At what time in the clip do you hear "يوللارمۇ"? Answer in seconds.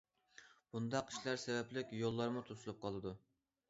2.01-2.47